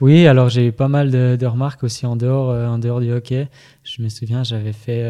[0.02, 3.10] Oui, alors j'ai eu pas mal de, remarques aussi en dehors, euh, en dehors du
[3.10, 3.48] hockey.
[3.84, 5.02] Je me souviens, j'avais fait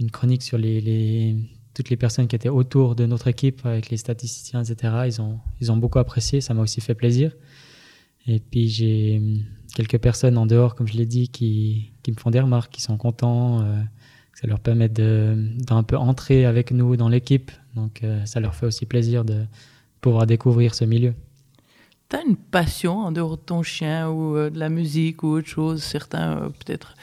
[0.00, 1.36] une chronique sur les, les,
[1.74, 4.94] toutes les personnes qui étaient autour de notre équipe, avec les statisticiens, etc.
[5.06, 7.32] Ils ont, ils ont beaucoup apprécié, ça m'a aussi fait plaisir.
[8.26, 9.20] Et puis j'ai
[9.74, 12.82] quelques personnes en dehors, comme je l'ai dit, qui, qui, me font des remarques, qui
[12.82, 13.60] sont contents.
[13.60, 13.80] Euh,
[14.34, 17.50] ça leur permet d'un peu entrer avec nous dans l'équipe.
[17.74, 19.44] Donc euh, ça leur fait aussi plaisir de
[20.00, 21.14] pouvoir découvrir ce milieu.
[22.08, 25.28] Tu as une passion en dehors de ton chien ou euh, de la musique ou
[25.28, 25.82] autre chose?
[25.82, 26.94] Certains, peut-être,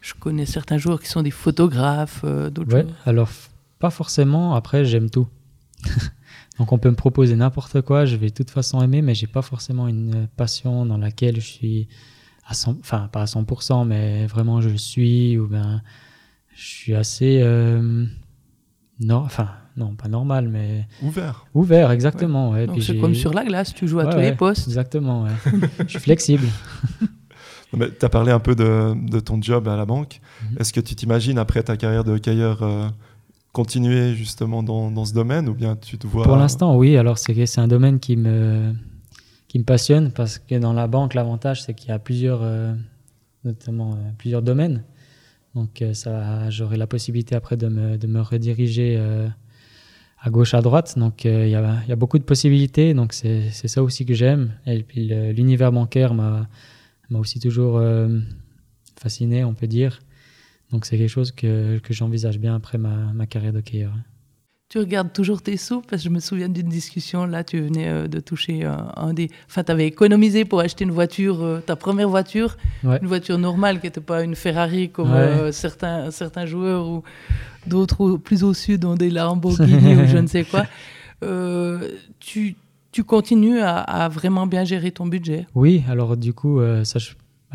[0.00, 3.30] je connais certains joueurs qui sont des photographes, d'autres ouais, alors
[3.78, 4.54] pas forcément.
[4.54, 5.26] Après, j'aime tout.
[6.58, 9.26] Donc on peut me proposer n'importe quoi, je vais de toute façon aimer, mais j'ai
[9.26, 11.88] pas forcément une passion dans laquelle je suis
[12.46, 15.82] à 100, enfin pas à 100%, mais vraiment je suis ou ben
[16.54, 18.06] je suis assez euh,
[19.00, 21.46] non, enfin non pas normal, mais ouvert.
[21.54, 22.50] Ouvert, exactement.
[22.50, 22.66] Ouais.
[22.80, 24.68] c'est comme sur la glace, tu joues à tous les postes.
[24.68, 25.26] Exactement.
[25.80, 26.46] je suis flexible.
[27.76, 30.20] Tu as parlé un peu de, de, ton job à la banque.
[30.42, 30.58] Mhm.
[30.60, 32.88] Est-ce que tu t'imagines après ta carrière de hockeyeur euh,
[33.54, 36.96] continuer justement dans, dans, ce domaine ou bien tu te vois Pour l'instant, oui.
[36.98, 38.74] Alors c'est un domaine qui me
[39.48, 42.74] qui me passionne parce que dans la banque, l'avantage c'est qu'il y a plusieurs euh,
[43.44, 44.82] notamment euh, plusieurs domaines.
[45.54, 49.00] Donc ça, j'aurai la possibilité après de me, de me rediriger
[50.20, 50.98] à gauche, à droite.
[50.98, 52.92] Donc il y, y, a, beaucoup de possibilités.
[52.92, 54.50] Donc c'est ça aussi que j'aime.
[54.66, 56.48] Et puis l'univers bancaire m'a
[57.12, 57.80] aussi toujours
[58.96, 60.00] fasciné, on peut dire.
[60.74, 63.92] Donc c'est quelque chose que, que j'envisage bien après ma, ma carrière de hockeyeur.
[64.68, 67.86] Tu regardes toujours tes sous parce que je me souviens d'une discussion là, tu venais
[67.86, 69.30] euh, de toucher un, des.
[69.48, 73.78] Enfin, tu avais économisé pour acheter une voiture, euh, ta première voiture, une voiture normale
[73.78, 77.04] qui n'était pas une Ferrari comme euh, certains, certains joueurs ou
[77.68, 80.66] d'autres plus au sud ont des Lamborghini ou je ne sais quoi.
[82.18, 82.56] tu,
[82.90, 85.46] tu continues à, à, vraiment bien gérer ton budget?
[85.54, 87.12] Oui, alors du coup, ça, je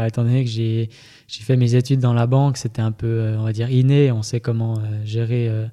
[0.07, 0.89] étant donné que j'ai
[1.27, 4.11] fait mes études dans la banque, c'était un peu, euh, on va dire, inné.
[4.11, 5.67] On sait comment euh, gérer euh,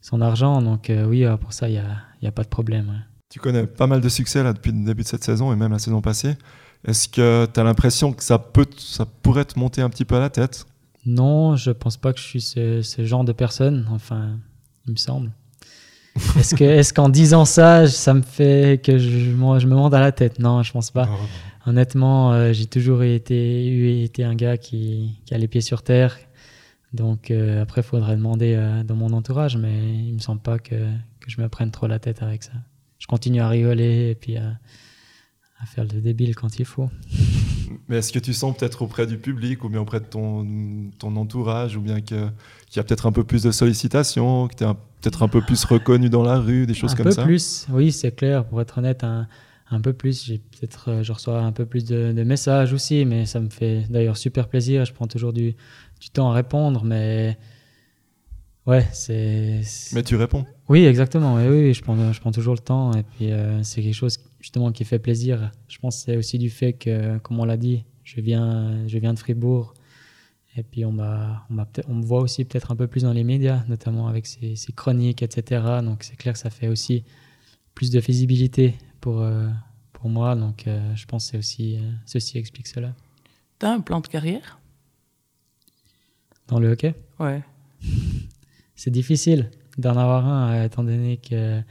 [0.00, 0.62] son argent.
[0.62, 3.04] Donc oui, pour ça, il n'y a, y a, pas de problème.
[3.28, 5.72] Tu connais pas mal de succès là, depuis le début de cette saison et même
[5.72, 6.36] la saison passée.
[6.86, 10.16] Est-ce que tu as l'impression que ça, peut, ça pourrait te monter un petit peu
[10.16, 10.66] à la tête?
[11.04, 13.86] Non, je pense pas que je suis ce, ce genre de personne.
[13.90, 14.38] Enfin,
[14.86, 15.32] il me semble.
[16.38, 19.92] Est-ce que, est qu'en disant ça, ça me fait que je, moi, je me monte
[19.94, 20.38] à la tête?
[20.38, 21.08] Non, je pense pas
[21.66, 26.16] honnêtement, euh, j'ai toujours été, été un gars qui, a les pieds sur terre.
[26.92, 29.76] Donc euh, après, il faudrait demander euh, dans mon entourage, mais
[30.06, 30.86] il me semble pas que,
[31.26, 32.52] je me prenne trop la tête avec ça.
[32.98, 34.58] Je continue à rigoler et puis à,
[35.66, 36.88] faire le débile quand il faut.
[37.88, 40.46] Mais est-ce que tu sens peut-être auprès du public ou bien auprès de ton,
[40.98, 42.30] ton entourage ou bien qu'il
[42.76, 44.68] y a peut-être un peu plus de sollicitations, que tu es
[45.00, 47.22] peut-être un peu plus reconnu dans la rue, des choses comme ça?
[47.22, 48.44] Un peu plus, oui, c'est clair.
[48.44, 49.26] Pour être honnête, un,
[49.70, 50.24] un peu plus.
[50.24, 53.84] J'ai peut-être, euh, je reçois un peu plus de, messages aussi, mais ça me fait
[53.90, 54.84] d'ailleurs super plaisir.
[54.84, 55.54] Je prends toujours du,
[56.00, 57.38] du temps à répondre, mais
[58.66, 59.60] ouais, c'est.
[59.92, 60.44] Mais tu réponds.
[60.68, 61.34] Oui, exactement.
[61.34, 64.18] Oui, oui, je prends, je prends toujours le temps, et puis euh, c'est quelque chose
[64.40, 65.50] justement qui fait plaisir.
[65.68, 68.98] Je pense que c'est aussi du fait que, comme on l'a dit, je viens, je
[68.98, 69.74] viens de Fribourg.
[70.58, 73.24] Et puis on, m'a, on, on me voit aussi peut-être un peu plus dans les
[73.24, 75.62] médias, notamment avec ces, chroniques, etc.
[75.82, 77.04] Donc c'est clair que ça fait aussi
[77.74, 78.74] plus de visibilité
[79.06, 79.46] pour, euh,
[79.92, 80.34] pour moi.
[80.34, 82.92] Donc, euh, je pense que aussi, euh, ceci explique cela.
[83.60, 84.58] Tu as un plan de carrière?
[86.48, 86.92] Dans le hockey?
[87.20, 87.44] Ouais.
[88.74, 91.62] C'est difficile d'en avoir un, étant donné que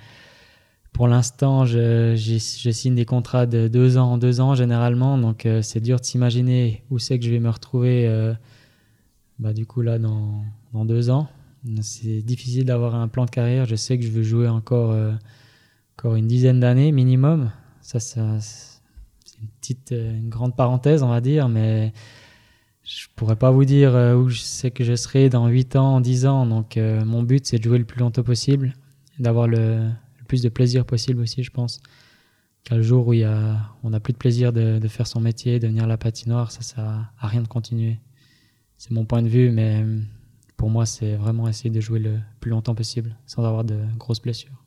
[0.94, 5.18] pour l'instant, je, je, signe des contrats de deux ans en deux ans généralement.
[5.18, 8.08] Donc, c'est dur de s'imaginer où c'est que je vais me retrouver.
[9.40, 11.28] bah, du coup, là, dans, dans deux ans.
[11.82, 13.66] C'est difficile d'avoir un plan de carrière.
[13.66, 14.96] Je sais que je veux jouer encore
[15.98, 17.52] encore une dizaine d'années minimum.
[17.82, 21.94] Ça, c'est une petite, euh, une grande parenthèse, on va dire, mais
[22.84, 26.02] je pourrais pas vous dire euh, où je sais que je serai dans 8 ans,
[26.02, 26.46] 10 ans.
[26.46, 28.74] Donc, euh, mon but, c'est de jouer le plus longtemps possible,
[29.20, 29.90] d'avoir le,
[30.28, 31.82] plus de plaisir possible aussi, je pense.
[32.64, 35.08] Qu'à le jour où il y a, on n'a plus de plaisir de, de, faire
[35.08, 38.00] son métier, de venir à la patinoire, ça, ça a rien de continuer.
[38.78, 39.86] C'est mon point de vue, mais
[40.58, 44.22] pour moi, c'est vraiment essayer de jouer le plus longtemps possible sans avoir de grosses
[44.22, 44.65] blessures.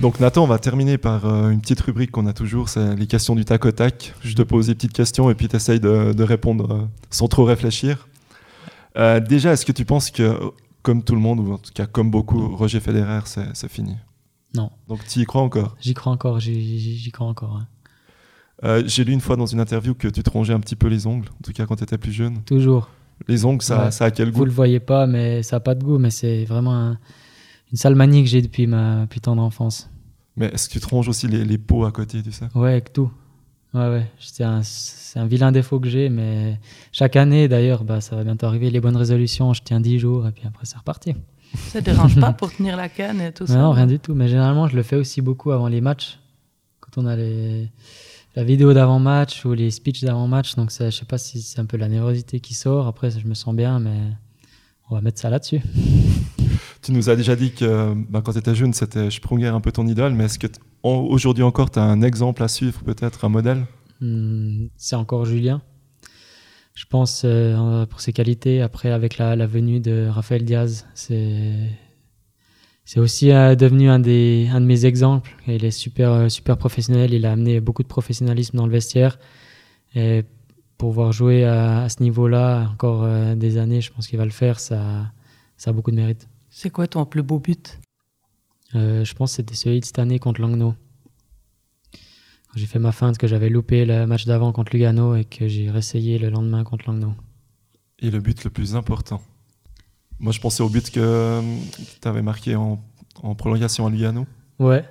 [0.00, 3.06] Donc Nathan, on va terminer par euh, une petite rubrique qu'on a toujours, c'est les
[3.06, 4.14] questions du tac au tac.
[4.20, 7.44] Je te pose des petites questions et puis tu essayes de, répondre euh, sans trop
[7.44, 8.06] réfléchir.
[8.96, 10.38] Euh, déjà, est-ce que tu penses que,
[10.82, 13.96] comme tout le monde, ou en tout cas comme beaucoup, Roger Federer, c'est fini?
[14.54, 14.70] Non.
[14.86, 15.74] Donc tu y crois encore?
[15.80, 17.62] J'y crois encore, j'y crois encore.
[18.62, 21.06] J'ai lu une fois dans une interview que tu te rongeais un petit peu les
[21.06, 22.42] ongles, en tout cas quand tu étais plus jeune.
[22.44, 22.88] Toujours.
[23.28, 24.38] Les ongles, ça, ça a quel goût?
[24.38, 26.98] Vous le voyez pas, mais ça n'a pas de goût, mais c'est vraiment un
[27.72, 29.90] une sale manie que j'ai depuis ma plus tendre enfance.
[30.36, 32.72] Mais est-ce que tu te ronges aussi les, les peaux à côté, tu sais Ouais,
[32.72, 33.10] avec tout.
[33.74, 34.10] Ouais, ouais.
[34.18, 34.60] C'est un,
[35.16, 36.60] un, vilain défaut que j'ai, mais
[36.92, 40.26] chaque année, d'ailleurs, bah, ça va bientôt arriver, les bonnes résolutions, je tiens 10 jours
[40.28, 41.14] et puis après, c'est reparti.
[41.68, 43.56] Ça te dérange pas pour tenir la canne et tout ça?
[43.56, 44.14] Non, rien du tout.
[44.14, 46.18] Mais généralement, je le fais aussi beaucoup avant les matchs.
[46.80, 47.70] Quand on a les,
[48.36, 50.54] la vidéo d'avant-match ou les speeches d'avant-match.
[50.54, 52.86] Donc, ça, je sais pas si c'est un peu la nervosité qui sort.
[52.86, 53.98] Après, je me sens bien, mais
[54.90, 55.60] on va mettre ça là-dessus.
[56.82, 59.72] Tu nous as déjà dit que bah, quand tu étais jeune, c'était Sprunger un peu
[59.72, 60.46] ton idole, mais est-ce que
[60.84, 63.66] aujourd'hui encore, tu as un exemple à suivre, peut-être un modèle?
[64.00, 65.62] Hmm, C'est encore Julien.
[66.74, 68.62] Je pense euh, pour ses qualités.
[68.62, 71.70] Après, avec la, venue de Raphaël Diaz, c'est
[72.86, 75.36] c'est aussi euh, devenu un, des, un de mes exemples.
[75.46, 77.12] Il est super, euh, super professionnel.
[77.12, 79.18] Il a amené beaucoup de professionnalisme dans le vestiaire.
[79.94, 80.24] Et
[80.78, 84.60] pouvoir jouer à, ce niveau-là encore des années, je pense qu'il va le faire.
[84.60, 85.10] Ça,
[85.56, 86.28] ça a beaucoup de mérite.
[86.50, 87.78] C'est quoi ton plus beau but?
[88.74, 90.74] Euh, Je pense que c'était celui de cette année contre Langnau.
[92.54, 95.70] J'ai fait ma feinte que j'avais loupé le match d'avant contre Lugano et que j'ai
[95.70, 97.12] réessayé le lendemain contre Langnau.
[97.98, 99.20] Et le but le plus important?
[100.18, 101.42] Moi, je pensais au but que,
[102.00, 102.78] tu avais marqué en,
[103.36, 104.26] prolongation à Lugano.
[104.58, 104.84] Ouais,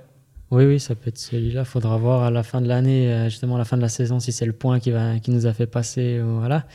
[0.52, 1.62] Oui, oui, ça peut être celui-là.
[1.62, 3.90] Il faudra voir à la fin de l'année, euh, justement à la fin de la
[3.90, 6.20] saison, si c'est le point qui, va, qui nous a fait passer.
[6.20, 6.68] Voilà.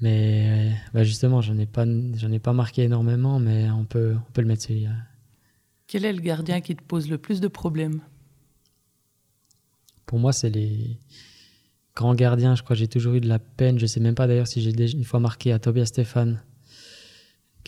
[0.00, 4.16] Mais euh, bah, justement, j'en ai, pas, j'en ai pas marqué énormément, mais on peut,
[4.16, 4.92] on peut le mettre celui-là.
[5.86, 8.00] Quel est le gardien qui te pose le plus de problèmes?
[10.06, 10.98] Pour moi, c'est les
[11.94, 12.54] grands gardiens.
[12.54, 13.78] Je crois que j'ai toujours eu de la peine.
[13.78, 16.42] Je sais même pas d'ailleurs si j'ai déjà une fois marqué à Tobias Stéphane.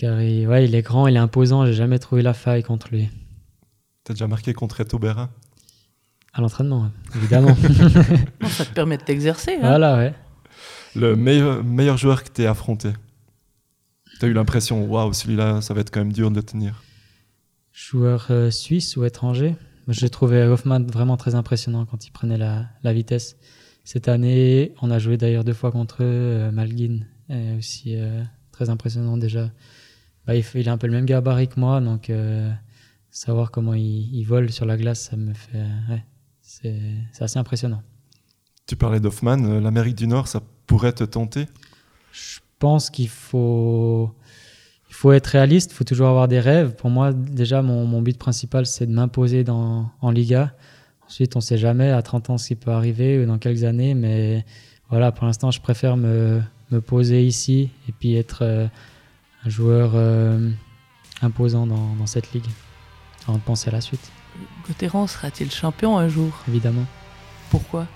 [0.02, 1.64] Car il, ouais, il est grand, il est imposant.
[1.64, 3.08] J'ai jamais trouvé la faille contre lui.
[4.02, 5.30] T'as déjà marqué contre Eto Berra?
[6.32, 7.56] À l'entraînement, évidemment.
[8.40, 9.52] Non, ça te permet de t'exercer.
[9.54, 9.60] hein.
[9.60, 10.12] voilà, ouais.
[10.96, 12.90] Le meilleur, meilleur joueur que t'aies affronté?
[14.18, 16.82] T'as eu l'impression, waouh, celui-là, ça va être quand même dur de le tenir.
[17.72, 19.54] Joueur euh, suisse ou étranger?
[19.86, 23.36] J'ai trouvé Hoffman vraiment très impressionnant quand il prenait la, la vitesse.
[23.84, 26.06] Cette année, on a joué d'ailleurs deux fois contre eux.
[26.06, 27.00] euh, Malguin
[27.56, 29.50] aussi euh, très impressionnant déjà.
[30.26, 32.50] Bah, il, fait- il a un peu le même gabarit que moi, donc euh,
[33.10, 35.58] savoir comment il, il vole sur la glace, ça me fait.
[35.90, 36.04] ouais,
[36.40, 36.74] c'est
[37.20, 37.82] assez impressionnant.
[38.66, 41.46] Tu parlais d'Hoffman, euh, l'Amérique du Nord, ça pourrait te tenter?
[42.12, 44.12] Je pense qu'il faut,
[44.88, 46.74] il faut être réaliste, il faut toujours avoir des rêves.
[46.76, 50.54] Pour moi, déjà, mon, mon but principal, c'est de m'imposer en Liga.
[51.06, 53.64] Ensuite, on ne sait jamais à 30 ans ce qui peut arriver ou dans quelques
[53.64, 54.44] années, mais
[54.88, 58.66] voilà, pour l'instant, je préfère me, me poser ici et puis être euh,
[59.44, 60.50] un joueur euh,
[61.22, 62.46] imposant dans, dans cette ligue
[63.28, 64.10] avant de penser à la suite,
[64.66, 66.32] Gauthieron sera-t-il champion un jour?
[66.48, 66.86] Évidemment.
[67.50, 67.86] Pourquoi?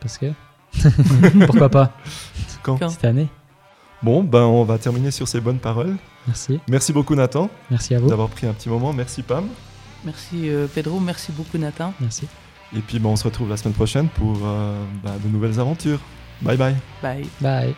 [0.00, 0.32] Parce que
[1.46, 1.92] pourquoi pas?
[2.62, 2.76] Quand?
[2.78, 2.88] Quand?
[2.90, 3.28] Cette année
[4.02, 5.96] Bon, ben on va terminer sur ces bonnes paroles.
[6.26, 8.92] Merci, Merci beaucoup Nathan merci à vous, d'avoir pris un petit moment.
[8.92, 9.46] Merci Pam.
[10.04, 11.94] Merci euh, Pedro, merci beaucoup Nathan.
[12.00, 12.26] merci.
[12.76, 16.00] Et puis ben, on se retrouve la semaine prochaine pour euh, ben, de nouvelles aventures.
[16.42, 16.76] Bye bye.
[17.02, 17.26] Bye.
[17.40, 17.74] Bye.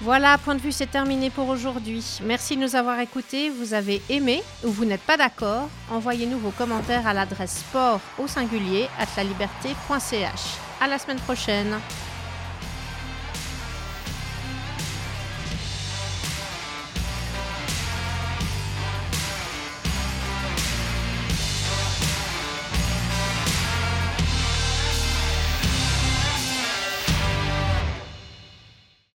[0.00, 2.18] Voilà, point de vue, c'est terminé pour aujourd'hui.
[2.24, 3.48] Merci de nous avoir écoutés.
[3.48, 8.26] Vous avez aimé ou vous n'êtes pas d'accord Envoyez-nous vos commentaires à l'adresse sport au
[8.26, 10.40] singulier at laliberté.ch.
[10.80, 11.78] À la semaine prochaine.